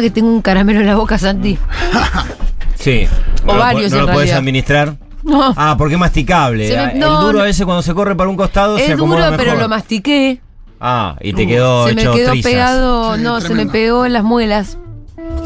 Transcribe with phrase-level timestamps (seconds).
[0.00, 1.58] Que tengo un caramelo en la boca, Santi.
[2.78, 3.08] Sí.
[3.46, 4.96] O lo varios, po- ¿No en lo puedes administrar?
[5.24, 5.54] No.
[5.56, 6.68] Ah, porque es masticable.
[6.68, 7.40] Se me- Ah, no, el duro no.
[7.40, 10.40] a veces cuando se corre para un costado se es duro, acomoda pero lo mastiqué.
[10.80, 12.50] Ah, y te quedó se me hecho quedó trizas.
[12.52, 14.78] pegado, Sí, no, se me pegó en las muelas.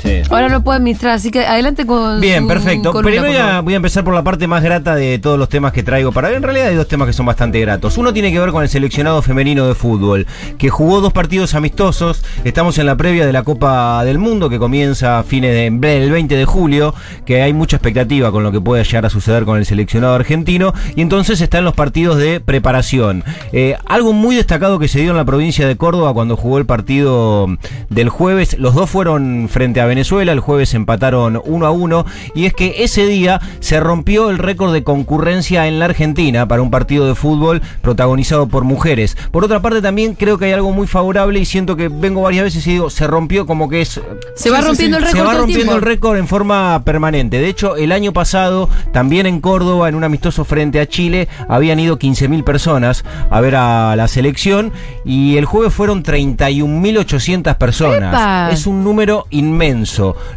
[0.03, 0.23] Sí.
[0.31, 2.93] Ahora no puedo administrar, así que adelante con Bien, su perfecto.
[2.93, 3.65] columna, Pero por voy a, favor.
[3.65, 6.31] voy a empezar por la parte más grata de todos los temas que traigo para
[6.33, 7.99] En realidad hay dos temas que son bastante gratos.
[7.99, 10.27] Uno tiene que ver con el seleccionado femenino de fútbol,
[10.59, 12.25] que jugó dos partidos amistosos.
[12.45, 15.67] Estamos en la previa de la Copa del Mundo, que comienza a fines de
[16.01, 19.45] el 20 de julio, que hay mucha expectativa con lo que puede llegar a suceder
[19.45, 20.73] con el seleccionado argentino.
[20.97, 23.25] Y entonces están los partidos de preparación.
[23.53, 26.67] Eh, algo muy destacado que se dio en la provincia de Córdoba cuando jugó el
[26.67, 27.49] partido
[27.89, 28.59] del jueves.
[28.59, 30.33] Los dos fueron frente a Venezuela.
[30.33, 32.07] El jueves empataron 1 a 1.
[32.35, 36.63] Y es que ese día se rompió el récord de concurrencia en la Argentina para
[36.63, 39.17] un partido de fútbol protagonizado por mujeres.
[39.31, 42.45] Por otra parte, también creo que hay algo muy favorable y siento que vengo varias
[42.45, 44.01] veces y digo, se rompió como que es
[44.37, 45.19] Se va rompiendo el récord.
[45.19, 47.39] se va rompiendo el récord en forma permanente.
[47.39, 51.81] De hecho, el año pasado, también en Córdoba, en un amistoso frente a Chile, habían
[51.81, 54.73] ido 15.000 personas a ver a la selección
[55.05, 58.13] y el jueves fueron 31.800 personas.
[58.15, 58.51] ¡Epa!
[58.53, 59.70] Es un número inmenso.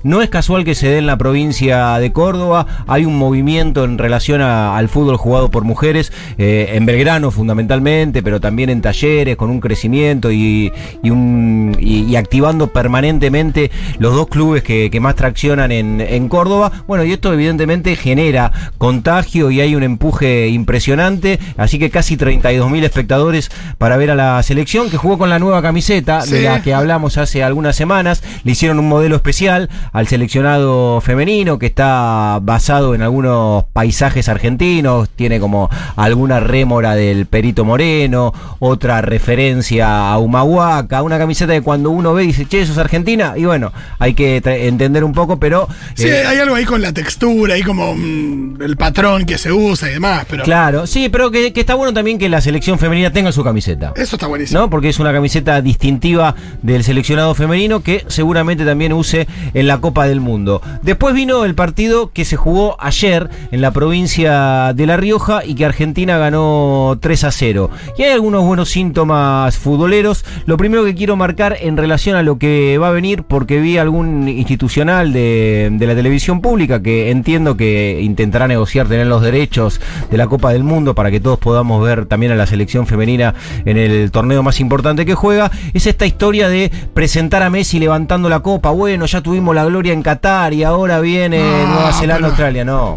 [0.03, 2.65] No es casual que se dé en la provincia de Córdoba.
[2.87, 8.21] Hay un movimiento en relación a- al fútbol jugado por mujeres, eh, en Belgrano fundamentalmente,
[8.23, 14.13] pero también en talleres, con un crecimiento y, y un, y, y activando permanentemente los
[14.13, 16.71] dos clubes que, que más traccionan en, en Córdoba.
[16.87, 21.39] Bueno, y esto evidentemente genera contagio y hay un empuje impresionante.
[21.57, 25.61] Así que casi 32.000 espectadores para ver a la selección que jugó con la nueva
[25.61, 28.23] camiseta de la que hablamos hace algunas semanas.
[28.43, 35.09] Le hicieron un modelo especial al seleccionado femenino que está basado en algunos paisajes argentinos.
[35.09, 41.89] Tiene como alguna rémora del Perito Moreno, otra referencia a Humahuaca, una camiseta que cuando
[41.89, 43.33] uno ve dice, che, eso es Argentina.
[43.37, 45.69] Y bueno, hay que entender un poco, pero.
[45.93, 49.53] Sí, eh, hay algo ahí con la textura, ahí como mm, el patrón que se
[49.53, 52.77] usa y demás, pero Claro, sí, pero que, que está bueno también que la selección
[52.77, 53.93] femenina tenga su camiseta.
[53.95, 54.59] eso está buenísimo.
[54.59, 54.69] ¿no?
[54.69, 60.21] Porque es una camiseta distintiva del seleccionado femenino que seguramente también en la Copa del
[60.21, 60.61] Mundo.
[60.81, 65.55] Después vino el partido que se jugó ayer en la provincia de La Rioja y
[65.55, 67.69] que Argentina ganó 3 a 0.
[67.97, 70.25] Y hay algunos buenos síntomas futboleros.
[70.45, 73.77] Lo primero que quiero marcar en relación a lo que va a venir, porque vi
[73.77, 79.79] algún institucional de, de la televisión pública que entiendo que intentará negociar tener los derechos
[80.09, 83.33] de la Copa del Mundo para que todos podamos ver también a la selección femenina
[83.65, 88.29] en el torneo más importante que juega, es esta historia de presentar a Messi levantando
[88.29, 88.71] la copa.
[88.71, 92.65] Bueno, ya tuvimos la gloria en Qatar y ahora viene No, Nueva Zelanda, pero- Australia.
[92.65, 92.95] No.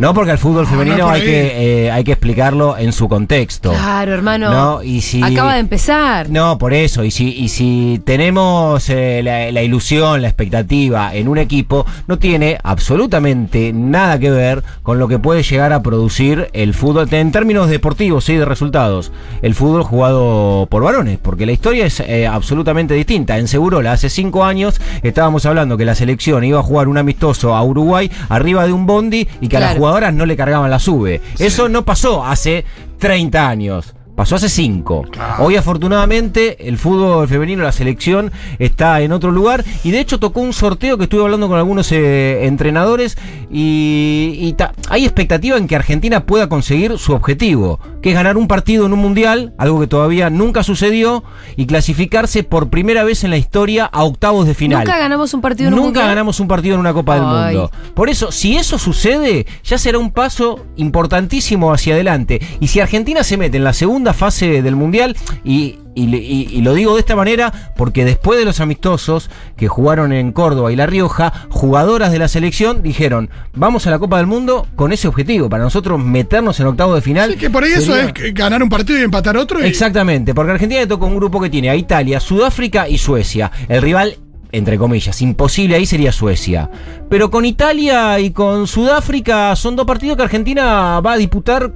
[0.00, 3.08] No, porque al fútbol No, femenino no hay, que, eh, hay que explicarlo en su
[3.08, 3.70] contexto.
[3.70, 4.50] Claro, hermano.
[4.50, 6.28] No, y si- Acaba de empezar.
[6.30, 7.04] No, por eso.
[7.04, 12.18] Y si, y si tenemos eh, la, la ilusión, la expectativa en un equipo, no
[12.18, 17.30] tiene absolutamente nada que ver con lo que puede llegar a producir el fútbol en
[17.32, 19.12] términos deportivos y de resultados.
[19.42, 23.38] El fútbol jugado por varones, porque la historia es eh, absolutamente distinta.
[23.38, 27.54] En Segurola, hace cinco años, estábamos hablando que la selección iba a jugar un amistoso
[27.54, 29.80] a Uruguay arriba de un bondi y que a las Claro.
[29.90, 31.20] Jugadoras no le cargaban la sube.
[31.38, 32.64] Eso no pasó hace
[32.98, 33.94] 30 años.
[34.16, 35.06] Pasó hace 5.
[35.10, 35.44] Claro.
[35.44, 39.64] Hoy afortunadamente el fútbol femenino, la selección, está en otro lugar.
[39.82, 43.16] Y de hecho tocó un sorteo que estuve hablando con algunos eh, entrenadores.
[43.50, 48.36] Y, y ta- hay expectativa en que Argentina pueda conseguir su objetivo, que es ganar
[48.36, 51.24] un partido en un mundial, algo que todavía nunca sucedió,
[51.56, 54.84] y clasificarse por primera vez en la historia a octavos de final.
[54.84, 56.06] Nunca ganamos un partido en un Nunca mundial.
[56.08, 57.24] ganamos un partido en una Copa del.
[57.24, 57.70] Mundo.
[57.94, 62.40] Por eso, si eso sucede, ya será un paso importantísimo hacia adelante.
[62.60, 66.48] Y si Argentina se mete en la segunda fase del Mundial, y, y le- y-
[66.50, 70.72] y lo digo de esta manera, porque después de los amistosos que jugaron en Córdoba
[70.72, 74.92] y La Rioja, jugadoras de la selección dijeron, vamos a la Copa del Mundo con
[74.92, 77.32] ese objetivo, para nosotros meternos en octavo de final.
[77.32, 79.60] Sí, que por ahí eso es ganar un partido y empatar otro.
[79.60, 83.50] Exactamente, porque Argentina le toca un grupo que tiene a Italia, Sudáfrica y Suecia.
[83.68, 84.16] El rival,
[84.52, 86.70] entre comillas, imposible ahí sería Suecia.
[87.08, 91.72] Pero con Italia y con Sudáfrica son dos partidos que Argentina va a disputar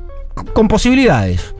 [0.52, 1.53] con posibilidades.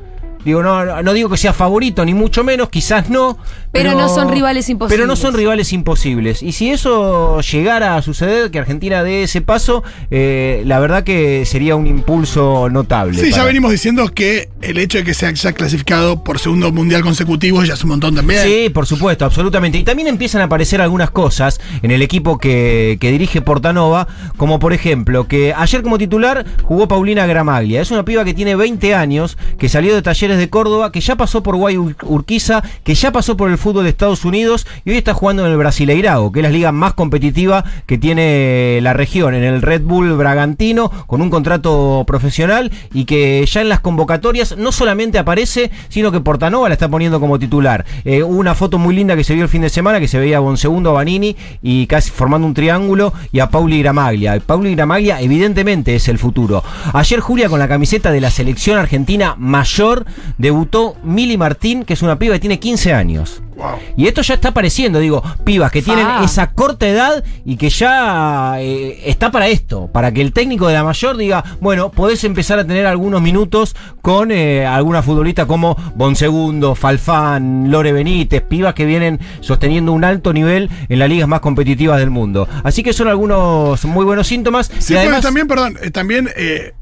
[0.45, 3.39] Digo, no, no digo que sea favorito, ni mucho menos, quizás no.
[3.73, 4.97] Pero no son rivales imposibles.
[4.97, 6.43] Pero no son rivales imposibles.
[6.43, 11.45] Y si eso llegara a suceder, que Argentina dé ese paso, eh, la verdad que
[11.47, 13.19] sería un impulso notable.
[13.19, 17.03] Sí, ya venimos diciendo que el hecho de que se haya clasificado por segundo mundial
[17.03, 18.43] consecutivo ya es un montón también.
[18.43, 19.79] Sí, por supuesto, absolutamente.
[19.79, 24.07] Y también empiezan a aparecer algunas cosas en el equipo que, que dirige Portanova,
[24.37, 27.81] como por ejemplo que ayer como titular jugó Paulina Gramaglia.
[27.81, 31.17] Es una piba que tiene 20 años, que salió de Talleres de Córdoba, que ya
[31.17, 34.91] pasó por Guay Ur- Urquiza, que ya pasó por el fútbol de Estados Unidos y
[34.91, 38.93] hoy está jugando en el Brasileirao, que es la liga más competitiva que tiene la
[38.93, 43.81] región, en el Red Bull Bragantino, con un contrato profesional y que ya en las
[43.81, 47.85] convocatorias no solamente aparece, sino que Portanova la está poniendo como titular.
[48.05, 50.39] Eh, una foto muy linda que se vio el fin de semana, que se veía
[50.39, 54.41] a Bonsegundo, a Vanini y casi formando un triángulo y a Pauli Gramaglia.
[54.41, 56.63] Pauli Gramaglia evidentemente es el futuro.
[56.93, 60.05] Ayer Julia con la camiseta de la selección argentina mayor
[60.39, 63.41] debutó Mili Martín, que es una piba que tiene 15 años.
[63.57, 63.67] Wow.
[63.97, 66.23] Y esto ya está apareciendo, digo, pibas que tienen Ah.
[66.25, 70.75] esa corta edad y que ya eh, está para esto, para que el técnico de
[70.75, 75.77] la mayor diga, bueno, podés empezar a tener algunos minutos con eh, alguna futbolista como
[75.95, 81.39] Bonsegundo, Falfán, Lore Benítez, pibas que vienen sosteniendo un alto nivel en las ligas más
[81.41, 82.49] competitivas del mundo.
[82.65, 84.71] Así que son algunos muy buenos síntomas.
[84.81, 86.73] Sí, y además, también, perdón, eh, también eh,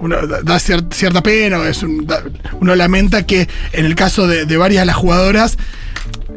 [0.00, 2.22] uno da, da cier- cierta pena, es un- da-
[2.60, 5.58] uno lamenta que en el caso de, de varias de las jugadoras,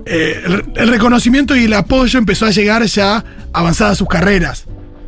[0.06, 3.24] eh, el, el reconocimiento y el apoyo empezó a llegar ya
[3.54, 4.66] avanzadas sus carreras.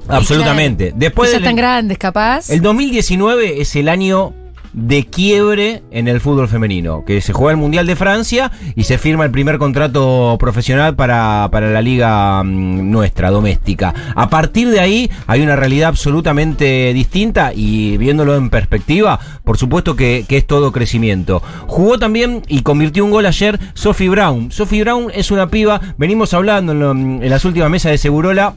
[0.07, 0.93] absolutamente.
[0.95, 2.49] Después ya están grandes, capaz.
[2.49, 4.33] El 2019 es el año
[4.77, 8.99] de quiebre en el fútbol femenino, que se juega el Mundial de Francia y se
[8.99, 13.95] firma el primer contrato profesional para, para la liga mm, nuestra, doméstica.
[14.15, 19.95] A partir de ahí hay una realidad absolutamente distinta y viéndolo en perspectiva, por supuesto
[19.95, 21.41] que, que es todo crecimiento.
[21.65, 24.51] Jugó también y convirtió un gol ayer Sophie Brown.
[24.51, 28.53] Sophie Brown es una piba, venimos hablando en, en las últimas mesas de Segurola,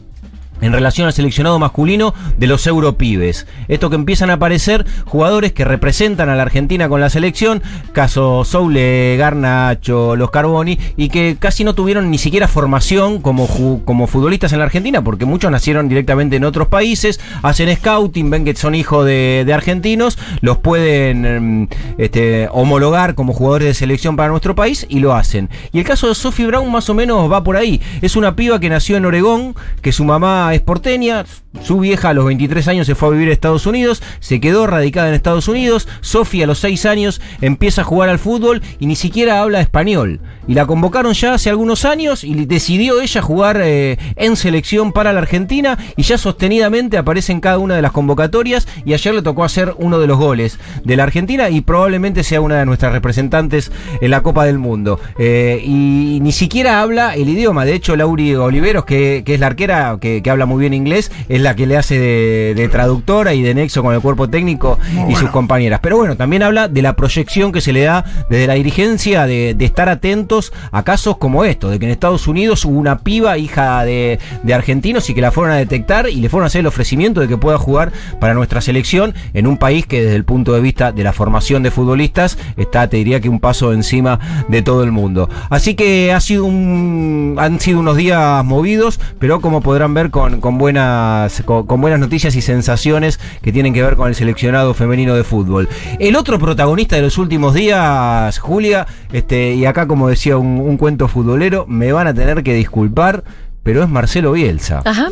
[0.60, 3.46] en relación al seleccionado masculino de los europibes.
[3.68, 7.62] Esto que empiezan a aparecer jugadores que representan a la Argentina con la selección,
[7.92, 13.46] caso Soule, Garnacho, los Carboni, y que casi no tuvieron ni siquiera formación como,
[13.84, 18.44] como futbolistas en la Argentina, porque muchos nacieron directamente en otros países, hacen scouting, ven
[18.44, 21.68] que son hijos de, de argentinos, los pueden em,
[21.98, 25.48] este, homologar como jugadores de selección para nuestro país y lo hacen.
[25.72, 27.80] Y el caso de Sophie Brown más o menos va por ahí.
[28.02, 31.24] Es una piba que nació en Oregón, que su mamá es porteña,
[31.62, 34.66] su vieja a los 23 años se fue a vivir a Estados Unidos, se quedó
[34.66, 38.86] radicada en Estados Unidos, Sophie a los 6 años empieza a jugar al fútbol y
[38.86, 40.20] ni siquiera habla español.
[40.46, 45.12] Y la convocaron ya hace algunos años y decidió ella jugar eh, en selección para
[45.12, 49.22] la Argentina y ya sostenidamente aparece en cada una de las convocatorias y ayer le
[49.22, 52.92] tocó hacer uno de los goles de la Argentina y probablemente sea una de nuestras
[52.92, 53.70] representantes
[54.00, 55.00] en la Copa del Mundo.
[55.18, 59.46] Eh, y ni siquiera habla el idioma, de hecho Lauri Oliveros, que, que es la
[59.46, 63.34] arquera, que, que habla muy bien inglés, es la que le hace de, de traductora
[63.34, 65.18] y de nexo con el cuerpo técnico Muy y bueno.
[65.18, 65.80] sus compañeras.
[65.82, 69.54] Pero bueno, también habla de la proyección que se le da desde la dirigencia de,
[69.54, 73.38] de estar atentos a casos como estos, de que en Estados Unidos hubo una piba
[73.38, 76.60] hija de, de argentinos y que la fueron a detectar y le fueron a hacer
[76.60, 80.24] el ofrecimiento de que pueda jugar para nuestra selección en un país que desde el
[80.24, 84.18] punto de vista de la formación de futbolistas está, te diría que un paso encima
[84.48, 85.28] de todo el mundo.
[85.48, 90.29] Así que ha sido un, han sido unos días movidos, pero como podrán ver con,
[90.40, 94.74] con buenas, con, con buenas noticias y sensaciones que tienen que ver con el seleccionado
[94.74, 95.68] femenino de fútbol.
[95.98, 100.76] El otro protagonista de los últimos días, Julia, este, y acá como decía un, un
[100.76, 103.24] cuento futbolero, me van a tener que disculpar,
[103.62, 104.82] pero es Marcelo Bielsa.
[104.84, 105.08] Ajá.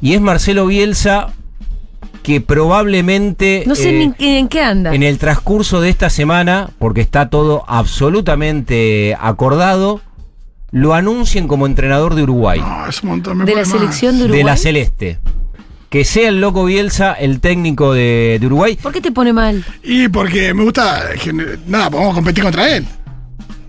[0.00, 1.28] Y es Marcelo Bielsa
[2.26, 3.62] que probablemente...
[3.68, 4.92] No sé eh, en qué anda.
[4.92, 10.00] en el transcurso de esta semana, porque está todo absolutamente acordado,
[10.76, 13.38] lo anuncien como entrenador de Uruguay, No, es un montón.
[13.38, 14.38] me de la selección de Uruguay.
[14.40, 15.18] de la Celeste.
[15.88, 18.76] Que sea el loco Bielsa el técnico de, de Uruguay.
[18.82, 19.64] ¿Por qué te pone mal?
[19.82, 21.10] Y porque me gusta.
[21.14, 22.84] gener- Nada, podemos competir contra él.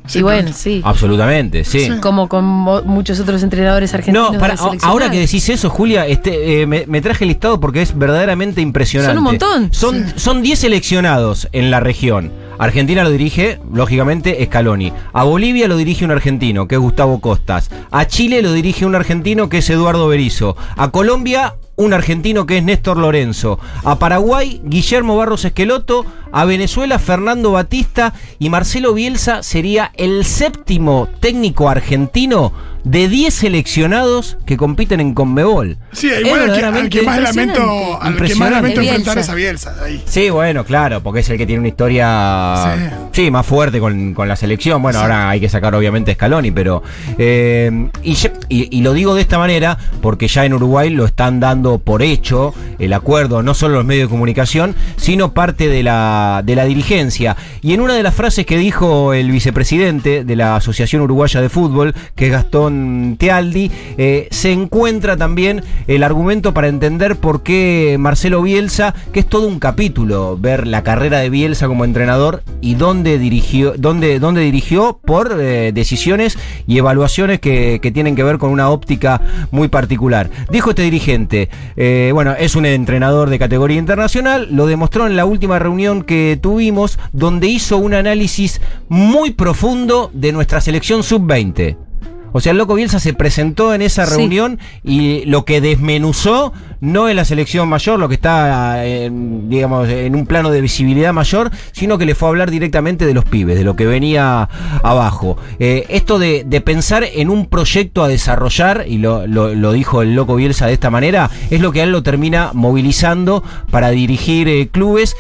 [0.07, 0.81] Sí, bueno, sí.
[0.83, 1.81] Absolutamente, sí.
[1.81, 1.91] Sí.
[2.01, 4.31] Como con muchos otros entrenadores argentinos.
[4.33, 7.59] No, para, de ahora que decís eso, Julia, este, eh, me, me traje el listado
[7.59, 9.11] porque es verdaderamente impresionante.
[9.13, 9.69] Son un montón.
[9.73, 12.31] Son, son 10 seleccionados en la región.
[12.59, 14.91] Argentina lo dirige, lógicamente, Scaloni.
[15.13, 17.69] A Bolivia lo dirige un argentino, que es Gustavo Costas.
[17.91, 20.57] A Chile lo dirige un argentino, que es Eduardo Berizo.
[20.75, 23.59] A Colombia, un argentino, que es Néstor Lorenzo.
[23.83, 26.05] A Paraguay, Guillermo Barros Esqueloto.
[26.31, 32.53] A Venezuela Fernando Batista y Marcelo Bielsa sería el séptimo técnico argentino
[32.83, 35.77] de 10 seleccionados que compiten en Conmebol.
[35.91, 37.67] Sí, igual al que, al verdaderamente que más lamento, al
[37.99, 38.55] que más Impresionante.
[38.55, 38.95] lamento Bielsa.
[38.95, 39.75] enfrentar es a Bielsa.
[39.83, 40.03] Ahí.
[40.05, 43.29] Sí, bueno, claro, porque es el que tiene una historia sí.
[43.29, 44.81] más fuerte con, con la selección.
[44.81, 45.03] Bueno, Sí.
[45.03, 46.81] ahora hay que sacar obviamente a Scaloni, pero...
[47.17, 48.17] eh, y-
[48.49, 52.53] y lo digo de esta manera porque ya en Uruguay lo están dando por hecho
[52.79, 57.35] el acuerdo, no solo los medios de comunicación, sino parte de la, de la dirigencia.
[57.61, 61.49] Y en una de las frases que dijo el vicepresidente de la Asociación Uruguaya de
[61.49, 67.97] Fútbol, que es Gastón Tealdi, eh, se encuentra también el argumento para entender por qué
[67.99, 72.75] Marcelo Bielsa, que es todo un capítulo, ver la carrera de Bielsa como entrenador y
[72.75, 78.37] dónde dirigió, dónde, dónde dirigió por eh, decisiones y evaluaciones que, que tienen que ver
[78.37, 80.29] con una óptica muy particular.
[80.49, 85.25] Dijo este dirigente, eh, bueno, es un entrenador de categoría internacional, lo demostró en la
[85.25, 88.59] última reunión que tuvimos, donde hizo un análisis
[88.89, 91.86] muy profundo de nuestra selección sub-20.
[92.33, 94.15] O sea, el loco Bielsa se presentó en esa Sí.
[94.15, 99.89] reunión y lo que desmenuzó no es la selección mayor, lo que está, en, digamos,
[99.89, 103.25] en un plano de visibilidad mayor, sino que le fue a hablar directamente de los
[103.25, 104.47] pibes, de lo que venía
[104.83, 105.37] abajo.
[105.59, 110.01] Eh, esto de, de pensar en un proyecto a desarrollar, y lo, lo- lo dijo
[110.03, 113.89] el loco Bielsa de esta manera, es lo que a él lo termina movilizando para
[113.89, 115.15] dirigir eh, clubes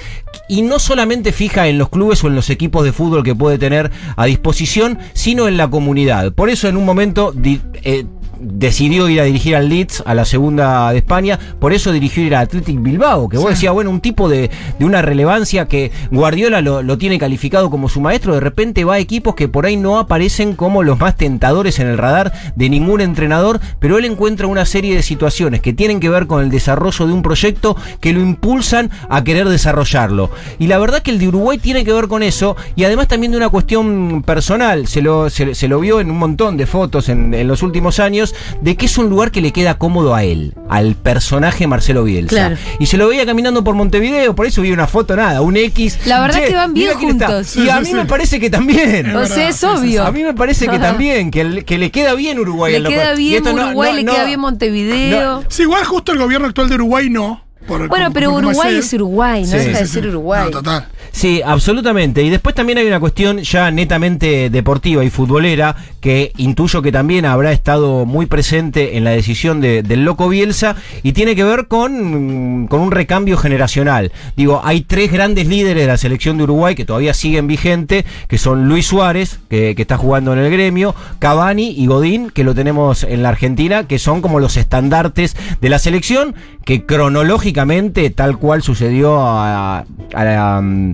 [0.49, 3.57] y no solamente fija en los clubes o en los equipos de fútbol que puede
[3.57, 6.33] tener a disposición, sino en la comunidad.
[6.33, 6.96] Por eso en un momento
[7.35, 8.05] di- eh,
[8.39, 12.35] decidió ir a dirigir al Leeds, a la segunda de España, por eso dirigió ir
[12.35, 16.61] a Athletic Bilbao, que vos decías, bueno, un tipo de, de una relevancia que Guardiola
[16.61, 19.77] lo, lo tiene calificado como su maestro, de repente va a equipos que por ahí
[19.77, 24.47] no aparecen como los más tentadores en el radar de ningún entrenador, pero él encuentra
[24.47, 28.13] una serie de situaciones que tienen que ver con el desarrollo de un proyecto que
[28.13, 30.29] lo impulsan a querer desarrollarlo.
[30.59, 33.31] Y la verdad que el de Uruguay tiene que ver con eso, y además también
[33.31, 37.09] de una cuestión personal, se lo, se, se lo vio en un montón de fotos
[37.09, 38.26] en, en los últimos años,
[38.61, 42.29] de que es un lugar que le queda cómodo a él, al personaje Marcelo Bielsa.
[42.29, 42.57] Claro.
[42.79, 45.99] Y se lo veía caminando por Montevideo, por eso vi una foto, nada, un X.
[46.05, 47.55] La verdad Che, que van bien juntos.
[47.55, 47.93] Y Sí, a mí sí.
[47.93, 49.15] me parece que también.
[49.15, 50.03] O sea, es obvio.
[50.05, 52.71] A mí me parece que también, que, le- que le queda bien Uruguay.
[52.71, 55.43] Le en lo queda bien no- Uruguay, no- le no- queda bien Montevideo.
[55.49, 57.43] Sí, igual justo el gobierno actual de Uruguay no.
[57.67, 59.93] por- bueno, pero Uruguay es Uruguay, no Sí, deja sí, de sí.
[59.93, 60.45] ser Uruguay.
[60.45, 60.87] No, total.
[61.17, 62.21] Sí, absolutamente.
[62.21, 67.25] Y después también hay una cuestión ya netamente deportiva y futbolera que intuyo que también
[67.25, 71.67] habrá estado muy presente en la decisión de- del loco Bielsa y tiene que ver
[71.67, 74.11] con, con un recambio generacional.
[74.35, 78.37] Digo, hay tres grandes líderes de la selección de Uruguay que todavía siguen vigente, que
[78.37, 83.03] son Luis Suárez, que, está jugando en el gremio, Cavani y Godín, que lo tenemos
[83.03, 88.61] en la Argentina, que son como los estandartes de la selección, que cronológicamente, tal cual
[88.61, 89.79] sucedió a,
[90.13, 90.93] a la,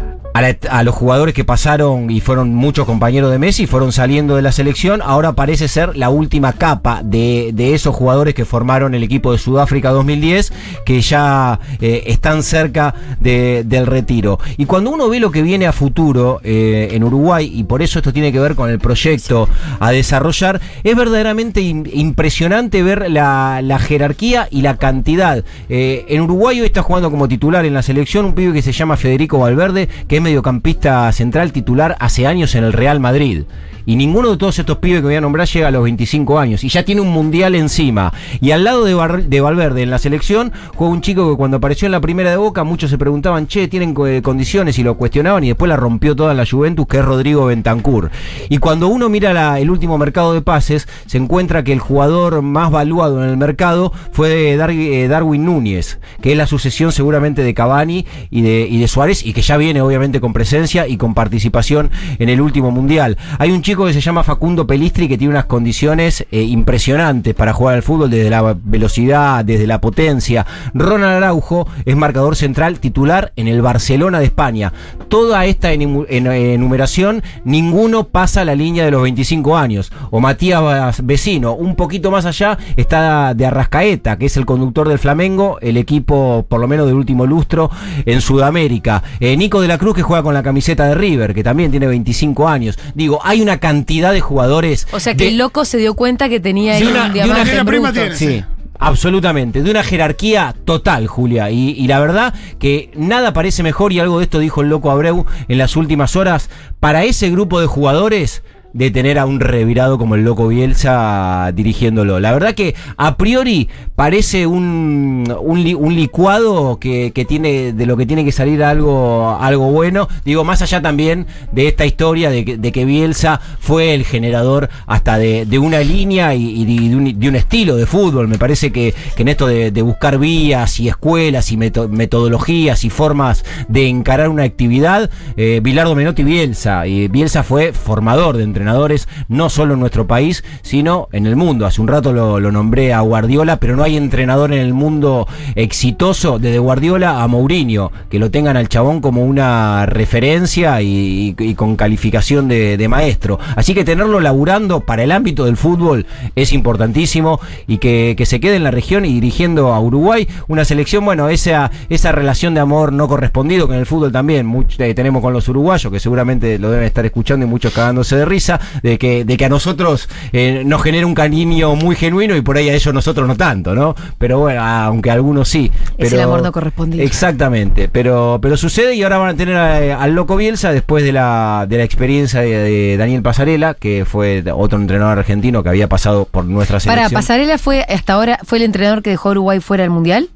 [0.33, 4.51] a, los jugadores que pasaron y fueron muchos compañeros de Messi, fueron saliendo de la
[4.51, 9.31] selección, ahora parece ser la última capa de, de esos jugadores que formaron el equipo
[9.31, 10.53] de Sudáfrica 2010,
[10.85, 14.39] que ya eh, están cerca de- del retiro.
[14.57, 17.99] Y cuando uno ve lo que viene a futuro eh, en Uruguay, y por eso
[17.99, 23.61] esto tiene que ver con el proyecto a desarrollar, es verdaderamente im- impresionante ver la,
[23.63, 25.43] la jerarquía y la cantidad.
[25.69, 28.71] Eh, en Uruguay hoy está jugando como titular en la selección un pibe que se
[28.71, 33.43] llama Federico Valverde, que mediocampista central titular hace años en el Real Madrid.
[33.83, 36.63] Y ninguno de todos estos pibes que voy a nombrar llega a los 25 años.
[36.63, 38.13] Y ya tiene un mundial encima.
[38.39, 41.87] Y al lado de, de Valverde en la selección juega un chico que cuando apareció
[41.87, 44.77] en la primera de Boca muchos se preguntaban, che, ¿tienen eh, condiciones?
[44.77, 48.11] Y lo cuestionaban y después la rompió toda la Juventus, que es Rodrigo Bentancur.
[48.49, 52.69] Y cuando uno mira el último mercado de pases, se encuentra que el jugador más
[52.69, 57.55] valuado en el mercado fue Dar- eh, Darwin Núñez, que es la sucesión seguramente de
[57.55, 61.13] Cavani y de, y de Suárez, y que ya viene obviamente con presencia y con
[61.13, 61.89] participación
[62.19, 63.17] en el último mundial.
[63.39, 67.53] Hay un chico que se llama Facundo Pelistri que tiene unas condiciones eh, impresionantes para
[67.53, 70.45] jugar al fútbol, desde la velocidad, desde la potencia.
[70.73, 74.73] Ronald Araujo es marcador central titular en el Barcelona de España.
[75.07, 79.91] Toda esta enu- en- enumeración, ninguno pasa la línea de los 25 años.
[80.09, 84.99] O Matías Vecino, un poquito más allá, está de Arrascaeta, que es el conductor del
[84.99, 87.69] Flamengo, el equipo por lo menos del último lustro
[88.05, 89.03] en Sudamérica.
[89.19, 91.87] Eh, Nico de la Cruz que juega con la camiseta de River, que también tiene
[91.87, 92.77] 25 años.
[92.95, 94.87] Digo, hay una cantidad de jugadores.
[94.91, 97.13] O sea que de- el loco se dio cuenta que tenía ahí de una- un
[97.13, 97.93] de una prima.
[98.13, 98.43] Sí.
[98.83, 101.51] Absolutamente, de una jerarquía total, Julia.
[101.51, 104.89] Y, y la verdad que nada parece mejor, y algo de esto dijo el loco
[104.89, 108.41] Abreu en las últimas horas, para ese grupo de jugadores
[108.73, 112.19] de tener a un revirado como el loco Bielsa dirigiéndolo.
[112.19, 117.85] La verdad que a priori parece un, un, li- un licuado que, que tiene de
[117.85, 120.07] lo que tiene que salir algo, algo bueno.
[120.25, 124.69] Digo, más allá también de esta historia de que, de que Bielsa fue el generador
[124.87, 128.27] hasta de, de una línea y, de, un, estilo de fútbol.
[128.27, 132.89] Me parece que, que en esto de, buscar vías y escuelas y meto- metodologías y
[132.89, 136.87] formas de encarar una actividad, eh, Bilardo Menotti Bielsa.
[136.87, 141.65] Y Bielsa fue formador de entrenadores, no solo en nuestro país, sino en el mundo.
[141.65, 146.37] Hace un rato lo, nombré a Guardiola, pero no hay entrenador en el mundo exitoso,
[146.37, 152.47] desde Guardiola a Mourinho, que lo tengan al chabón como una referencia y, con calificación
[152.47, 153.39] de, maestro.
[153.55, 158.57] Así que tenerlo laburando para el ámbito del fútbol es importantísimo y que, se quede
[158.57, 162.93] en la región y dirigiendo a Uruguay, una selección, bueno, esa, esa relación de amor
[162.93, 166.69] no correspondido que en el fútbol también eh, tenemos con los uruguayos, que seguramente lo
[166.69, 168.50] deben estar escuchando y muchos cagándose de risa,
[168.83, 172.57] de que, de que a nosotros eh, nos genera un cariño muy genuino y por
[172.57, 173.95] ahí a ellos nosotros no tanto, ¿no?
[174.17, 175.71] Pero bueno, aunque algunos sí.
[175.97, 177.03] Es pero- el amor no correspondido.
[177.03, 181.11] Exactamente, pero, pero sucede y ahora van a tener a- al Loco Bielsa después de
[181.11, 185.87] la, de la experiencia de, de Daniel Pasarela, que fue otro entrenador argentino que había
[185.87, 187.21] pasado por nuestra Para, selección.
[187.21, 190.29] Pasarela fue hasta ahora, fue el entrenador que dejó a Uruguay fuera del Mundial.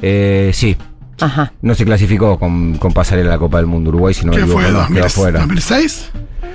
[0.00, 0.76] Eh, sí,
[1.20, 1.52] Ajá.
[1.62, 4.64] no se clasificó con, con Pasarela a la Copa del Mundo Uruguay, sino ¿Qué fue?
[4.64, 5.44] quedó 2000, afuera.
[5.44, 6.04] ¿2006?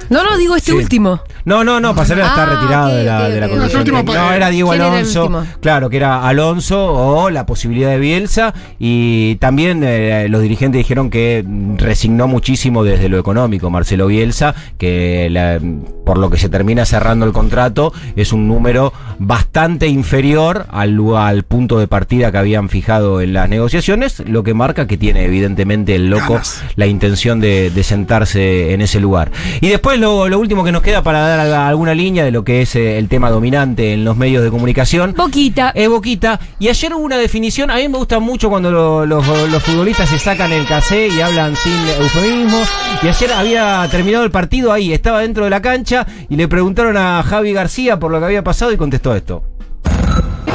[0.09, 0.77] No, no, digo este Sí.
[0.77, 1.21] último.
[1.45, 3.57] No, no, no, Pasarela está Ah, retirado ok, de la, ok, de la ok, ok.
[3.59, 3.81] conducción.
[3.87, 5.45] El último, No, era Diego ¿quién era el Alonso.
[5.61, 8.53] claro, que era Alonso o la posibilidad de Bielsa.
[8.79, 11.43] Y también eh, los dirigentes dijeron que
[11.77, 15.59] resignó muchísimo desde lo económico Marcelo Bielsa, que la-
[16.05, 21.43] por lo que se termina cerrando el contrato es un número bastante inferior al, al
[21.43, 25.95] punto de partida que habían fijado en las negociaciones, lo que marca que tiene evidentemente
[25.95, 26.63] el loco Ganas.
[26.75, 29.31] la intención de, de sentarse en ese lugar.
[29.61, 32.61] Y después lo, lo último que nos queda para dar alguna línea de lo que
[32.63, 35.13] es eh, el tema dominante en los medios de comunicación.
[35.15, 35.71] Boquita.
[35.75, 36.39] Es Boquita.
[36.59, 37.69] Y ayer hubo una definición.
[37.69, 41.21] A mí me gusta mucho cuando lo- los, los futbolistas se sacan el casé y
[41.21, 42.67] hablan sin eufemismos.
[43.03, 44.93] Y ayer había terminado el partido ahí.
[44.93, 48.43] Estaba dentro de la cancha y le preguntaron a Javi García por lo que había
[48.43, 49.43] pasado y contestó esto.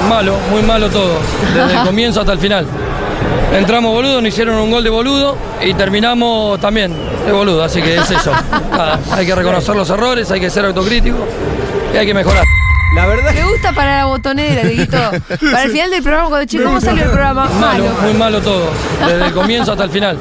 [0.09, 1.19] Malo, muy malo todo,
[1.55, 2.67] desde el comienzo hasta el final.
[3.53, 6.93] Entramos boludo, nos hicieron un gol de boludo y terminamos también
[7.27, 8.31] de boludo, así que es eso.
[8.71, 11.17] Nada, hay que reconocer los errores, hay que ser autocrítico
[11.93, 12.45] y hay que mejorar.
[12.95, 14.97] La verdad Me gusta para la botonera, Dieguito.
[15.53, 17.45] Para el final del programa, cuando che, ¿cómo salió el programa?
[17.45, 18.03] Malo, Malo.
[18.03, 18.71] muy malo todo,
[19.07, 20.19] desde el comienzo hasta el final.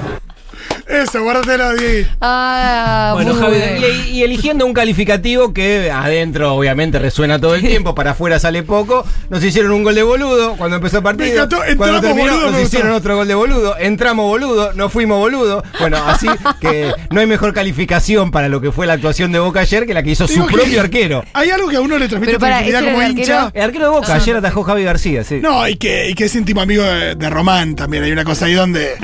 [0.87, 2.07] Eso, guárdatelo, Diego.
[2.21, 3.87] Ah, Bueno, muy Javi, bueno.
[4.07, 8.63] y, y eligiendo un calificativo que adentro obviamente resuena todo el tiempo, para afuera sale
[8.63, 9.05] poco.
[9.29, 11.33] Nos hicieron un gol de boludo cuando empezó el Me partido.
[11.43, 12.65] encantó, cuando entramos terminó boludo, me nos gustó.
[12.77, 13.77] hicieron otro gol de boludo.
[13.77, 15.63] Entramos boludo, nos fuimos boludo.
[15.79, 16.27] Bueno, así
[16.61, 19.93] que no hay mejor calificación para lo que fue la actuación de Boca ayer que
[19.93, 21.23] la que hizo Digo su que propio arquero.
[21.33, 23.41] Hay algo que a uno le transmite Pero para, tranquilidad ¿este como el hincha.
[23.43, 23.51] arquero?
[23.61, 25.39] El arquero de Boca ayer atajó Javi García, sí.
[25.41, 28.03] No, y que, y que es íntimo amigo de, de Román también.
[28.03, 28.95] Hay una cosa ahí donde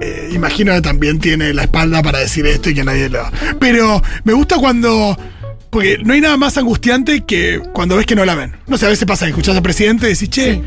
[0.00, 3.22] eh, imagino que también tiene la espalda para decir esto y que nadie lo.
[3.60, 5.16] Pero me gusta cuando.
[5.70, 8.54] Porque no hay nada más angustiante que cuando ves que no la ven.
[8.66, 10.54] No sé, a veces pasa que escuchás al presidente y decís, che.
[10.54, 10.62] Sí.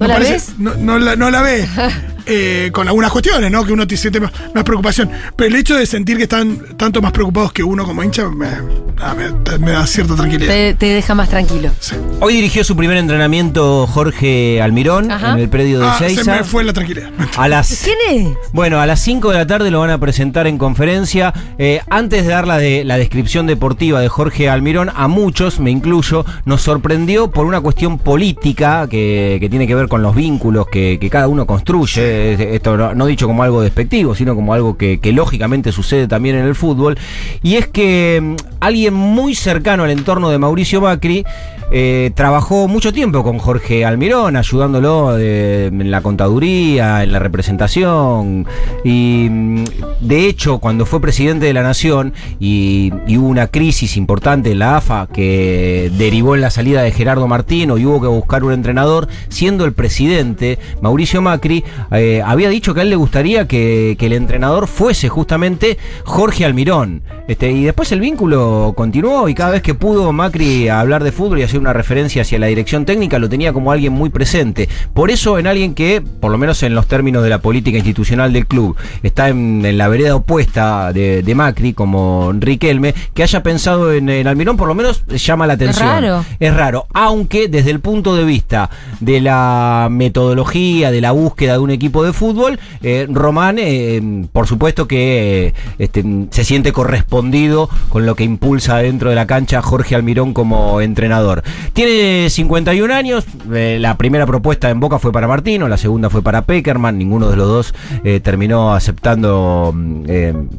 [0.00, 0.48] ¿No la parece- ves?
[0.58, 1.66] No, no la, no la ve.
[2.26, 3.64] Eh, con algunas cuestiones, ¿no?
[3.64, 5.10] Que uno te siente más, más preocupación.
[5.36, 8.48] Pero el hecho de sentir que están tanto más preocupados que uno como hincha me,
[8.50, 10.50] me- me da cierta tranquilidad.
[10.52, 11.70] Te, te deja más tranquilo.
[11.80, 11.96] Sí.
[12.20, 15.32] Hoy dirigió su primer entrenamiento Jorge Almirón Ajá.
[15.32, 16.36] en el predio de Ah, se Seiza.
[16.36, 17.10] me fue la tranquilidad.
[17.36, 17.96] A las ¿Quién
[18.28, 18.36] es?
[18.52, 21.32] Bueno, a las 5 de la tarde lo van a presentar en conferencia.
[21.58, 25.70] Eh, antes de dar la, de, la descripción deportiva de Jorge Almirón, a muchos, me
[25.70, 30.66] incluyo, nos sorprendió por una cuestión política que, que tiene que ver con los vínculos
[30.70, 32.00] que, que cada uno construye.
[32.10, 36.44] Eh, Esto no, dicho como algo despectivo, sino como algo que, lógicamente sucede también en
[36.46, 36.98] el fútbol.
[37.42, 41.24] Y es que mm, alguien muy cercano al entorno de Mauricio Macri
[41.72, 48.46] eh, trabajó mucho tiempo con Jorge Almirón, ayudándolo de- en la contaduría, en la representación.
[48.84, 49.64] Y mm,
[50.00, 54.76] de hecho, cuando fue presidente de la Nación y, hubo una crisis importante en la
[54.78, 59.08] AFA que derivó en la salida de Gerardo Martino y hubo que buscar un entrenador,
[59.28, 64.06] siendo el presidente, Mauricio Macri, eh, había dicho que a él le gustaría que, que
[64.06, 67.02] el entrenador fuese justamente Jorge Almirón.
[67.28, 71.38] Este, y después el vínculo continuó y cada vez que pudo Macri hablar de fútbol
[71.38, 74.68] y hacer una referencia hacia la dirección técnica lo tenía como alguien muy presente.
[74.94, 78.32] Por eso en alguien que, por lo menos en los términos de la política institucional
[78.32, 83.42] del club, está en, en la vereda opuesta de, de Macri, como Riquelme, que haya
[83.42, 85.88] pensado en, en Almirón, por lo menos llama la atención.
[85.88, 86.24] raro.
[86.38, 91.58] Es raro, aunque desde el punto de vista de la metodología, de la búsqueda de
[91.58, 97.68] un equipo de fútbol, eh, Román, eh, por supuesto que eh, este, se siente correspondido
[97.88, 101.42] con lo que impulsa dentro de la cancha Jorge Almirón como entrenador.
[101.72, 106.42] Tiene 51 años, la primera propuesta en Boca fue para Martino, la segunda fue para
[106.42, 107.74] Peckerman, ninguno de los dos
[108.22, 110.04] terminó aceptando mm,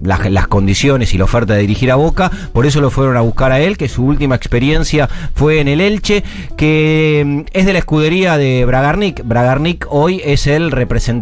[0.04, 3.22] las, las condiciones y la oferta de dirigir a Boca, por eso lo fueron a
[3.22, 6.24] buscar a él, que su última experiencia fue en el Elche,
[6.58, 9.24] que mm, es de la escudería de Bragarnik.
[9.24, 11.21] Bragarnik hoy es el representante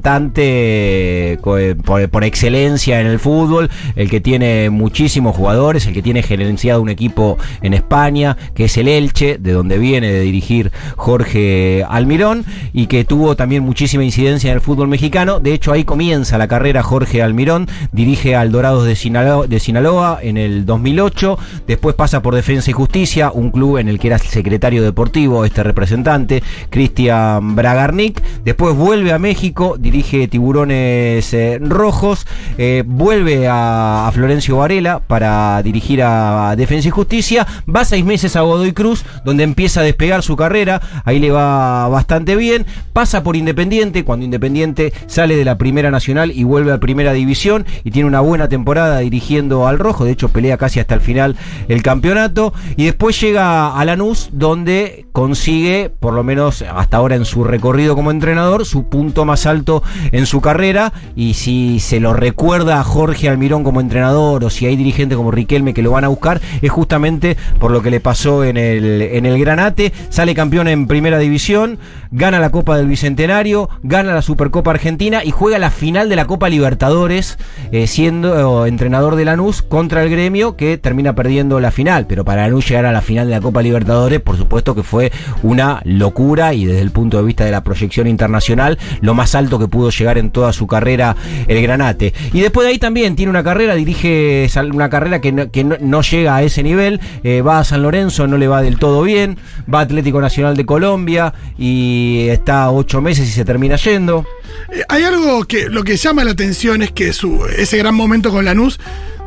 [1.41, 6.01] co- eh, por, por excelencia en el fútbol, el que tiene muchísimos jugadores, el que
[6.01, 10.71] tiene gerenciado un equipo en España, que es el Elche, de donde viene de dirigir
[10.95, 15.39] Jorge Almirón, y que tuvo también muchísima incidencia en el fútbol mexicano.
[15.39, 20.19] De hecho, ahí comienza la carrera Jorge Almirón, dirige al Dorados de Sinaloa, de Sinaloa
[20.21, 24.17] en el 2008, después pasa por Defensa y Justicia, un club en el que era
[24.17, 32.27] secretario deportivo, este representante, Cristian Bragarnik, después vuelve a México, dirige Tiburones eh, Rojos,
[32.59, 38.35] eh, vuelve a, a Florencio Varela para dirigir a Defensa y Justicia, va seis meses
[38.35, 43.23] a Godoy Cruz, donde empieza a despegar su carrera, ahí le va bastante bien, pasa
[43.23, 47.89] por Independiente, cuando Independiente sale de la Primera Nacional y vuelve a Primera División y
[47.89, 51.35] tiene una buena temporada dirigiendo al Rojo, de hecho pelea casi hasta el final
[51.67, 57.25] el campeonato, y después llega a Lanús, donde consigue, por lo menos hasta ahora en
[57.25, 59.78] su recorrido como entrenador, su punto más alto
[60.11, 64.65] en su carrera, y si se lo recuerda a Jorge Almirón como entrenador, o si
[64.65, 67.99] hay dirigentes como Riquelme que lo van a buscar, es justamente por lo que le
[67.99, 71.79] pasó en el, en el Granate, sale campeón en primera división,
[72.11, 76.25] gana la Copa del Bicentenario, gana la Supercopa Argentina y juega la final de la
[76.25, 77.37] Copa Libertadores,
[77.71, 82.05] eh, siendo eh, entrenador de Lanús contra el gremio que termina perdiendo la final.
[82.07, 85.11] Pero para Lanús llegar a la final de la Copa Libertadores, por supuesto que fue
[85.43, 89.59] una locura y desde el punto de vista de la proyección internacional, lo más alto
[89.59, 91.15] que pudo llegar en toda su carrera
[91.47, 92.13] el Granate.
[92.33, 96.01] Y después de ahí también tiene una carrera, dirige una carrera que no, que no
[96.01, 99.37] llega a ese nivel, eh, va a San Lorenzo, no le va del todo bien,
[99.71, 104.25] va a Atlético Nacional de Colombia y está ocho meses y se termina yendo.
[104.71, 108.31] Eh, Hay algo que lo que llama la atención es que su, ese gran momento
[108.31, 108.79] con Lanús,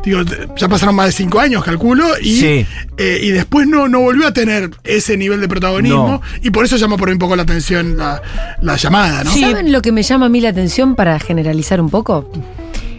[0.05, 0.21] digo,
[0.57, 2.67] ya pasaron más de cinco años, calculo, y, Sí.
[2.97, 6.23] eh, y después no, no volvió a tener ese nivel de protagonismo, No.
[6.43, 8.21] y por eso llama por un poco la atención la,
[8.61, 9.31] la llamada, ¿no?
[9.31, 9.41] Sí.
[9.43, 12.31] ¿Saben lo que me llama a mí la atención para generalizar un poco?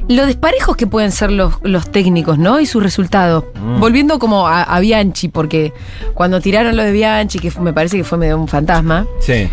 [0.09, 2.59] Lo desparejos que pueden ser los, los técnicos, ¿no?
[2.59, 3.45] Y sus resultados.
[3.55, 3.79] Mm.
[3.79, 5.71] Volviendo como a, a Bianchi, porque
[6.13, 9.47] cuando tiraron lo de Bianchi, que fue- me parece que fue medio un fantasma, Sí.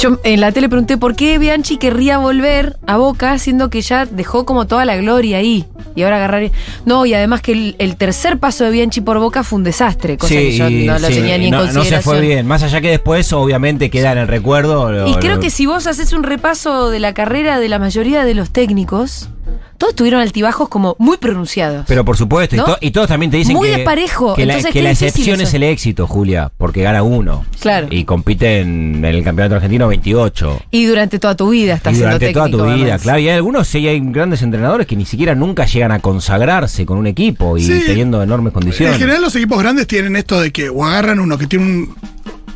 [0.00, 4.06] Yo en la tele pregunté por qué Bianchi querría volver a Boca, siendo que ya
[4.06, 5.66] dejó como toda la gloria ahí.
[5.96, 6.50] Y ahora agarrar.
[6.86, 10.16] No, y además que el, el tercer paso de Bianchi por Boca fue un desastre,
[10.16, 12.00] cosa que yo no lo sí, tenía ni en no, no consideración.
[12.00, 12.46] se fue bien.
[12.46, 14.92] Más allá que después, obviamente, queda en el recuerdo.
[14.92, 17.78] lo- Y creo lo- que si vos haces un repaso de la carrera de la
[17.80, 19.28] mayoría de los técnicos,
[19.80, 21.86] todos tuvieron altibajos como muy pronunciados.
[21.88, 22.62] Pero por supuesto, ¿No?
[22.62, 24.34] y, to- y todos también te dicen Muy que, desparejo.
[24.34, 25.48] que la, Entonces, que la excepción eso.
[25.48, 27.46] es el éxito, Julia, porque gana uno.
[27.60, 27.86] Claro.
[27.90, 30.62] Y compite en, en el campeonato argentino 28.
[30.70, 32.64] y durante toda tu vida estás y siendo durante toda técnico.
[32.66, 33.02] tu vida, además.
[33.02, 33.18] claro.
[33.20, 36.98] Y hay algunos, sí, hay grandes entrenadores que ni siquiera nunca llegan a consagrarse con
[36.98, 37.82] un equipo y Sí.
[37.86, 38.94] teniendo enormes condiciones.
[38.96, 41.94] En general los equipos grandes tienen esto de que o agarran uno que tiene un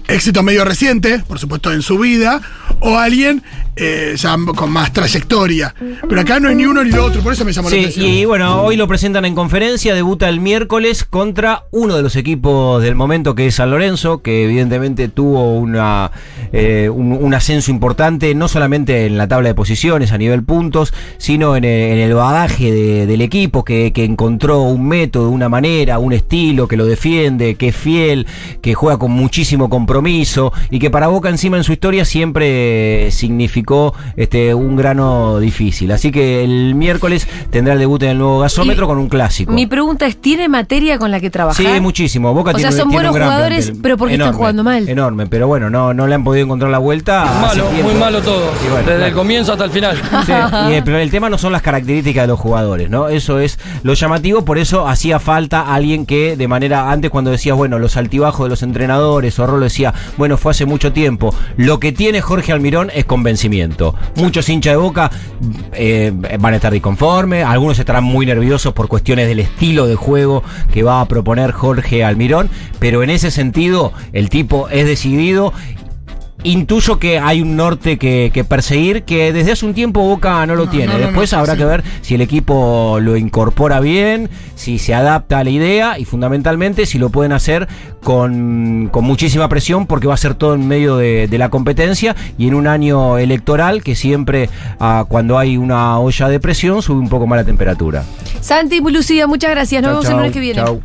[0.06, 2.40] éxito medio reciente, por supuesto en su vida,
[2.80, 3.42] o alguien
[3.76, 5.74] eh, ya con más trayectoria.
[6.08, 7.80] Pero acá no hay ni uno ni lo otro, por eso me llamó la Sí,
[7.80, 8.06] atención.
[8.06, 12.82] y bueno, hoy lo presentan en conferencia, debuta el miércoles contra uno de los equipos
[12.82, 16.12] del momento que es San Lorenzo, que evidentemente tuvo una,
[16.52, 20.92] eh, un, un ascenso importante, no solamente en la tabla de posiciones a nivel puntos,
[21.18, 25.48] sino en el, en el bagaje de- del equipo, que, que encontró un método, una
[25.48, 28.26] manera, un estilo, que lo defiende, que es fiel,
[28.62, 32.63] que juega con muchísimo compromiso y que para Boca encima en su historia siempre
[33.10, 35.90] significó este, un grano difícil.
[35.92, 39.52] Así que el miércoles tendrá el debut en el nuevo gasómetro Y con un clásico.
[39.52, 41.64] Mi pregunta es, ¿tiene materia con la que trabajar?
[41.64, 42.32] Sí, muchísimo.
[42.34, 43.82] Boca O tiene, sea, son tiene buenos jugadores, plantel.
[43.82, 44.88] pero ¿por qué están jugando mal?
[44.88, 47.24] Enorme, pero bueno, no, no le han podido encontrar la vuelta.
[47.40, 47.90] Malo, tiempo.
[47.90, 48.50] muy malo todo.
[48.64, 50.00] Y bueno, Desde el comienzo hasta el final.
[50.24, 50.32] Sí,
[50.70, 53.08] y el, pero el tema no son las características de los jugadores, ¿no?
[53.08, 57.56] Eso es lo llamativo, por eso hacía falta alguien que de manera, antes cuando decías,
[57.56, 61.34] bueno, los altibajos de los entrenadores, o Rolo decía, bueno, fue hace mucho tiempo.
[61.56, 63.94] Lo que tiene Jorge Almirón es convencimiento.
[64.16, 65.10] Muchos hinchas de boca
[65.72, 70.42] eh, van a estar disconformes, algunos estarán muy nerviosos por cuestiones del estilo de juego
[70.72, 75.52] que va a proponer Jorge Almirón, pero en ese sentido el tipo es decidido
[76.44, 80.54] Intuyo que hay un norte que, que perseguir que desde hace un tiempo Boca no
[80.54, 80.86] lo No, tiene.
[80.86, 81.58] no, no, Después habrá sí.
[81.58, 86.04] que ver si el equipo lo incorpora bien, si se adapta a la idea y
[86.04, 87.66] fundamentalmente si lo pueden hacer
[88.02, 92.14] con, con muchísima presión porque va a ser todo en medio de, de la competencia
[92.36, 96.98] y en un año electoral que siempre ah, cuando hay una olla de presión sube
[96.98, 98.04] un poco más la temperatura.
[98.42, 99.82] Santi y Lucía, muchas gracias.
[99.82, 100.60] Nos Chau, vemos el lunes que viene.
[100.62, 100.82] chau.